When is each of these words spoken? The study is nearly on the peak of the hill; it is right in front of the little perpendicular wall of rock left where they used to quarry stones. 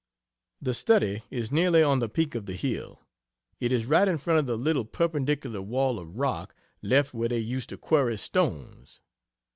The 0.59 0.73
study 0.73 1.21
is 1.29 1.51
nearly 1.51 1.83
on 1.83 1.99
the 1.99 2.09
peak 2.09 2.33
of 2.33 2.47
the 2.47 2.55
hill; 2.55 3.01
it 3.59 3.71
is 3.71 3.85
right 3.85 4.07
in 4.07 4.17
front 4.17 4.39
of 4.39 4.47
the 4.47 4.57
little 4.57 4.83
perpendicular 4.83 5.61
wall 5.61 5.99
of 5.99 6.15
rock 6.17 6.55
left 6.81 7.13
where 7.13 7.29
they 7.29 7.37
used 7.37 7.69
to 7.69 7.77
quarry 7.77 8.17
stones. 8.17 8.99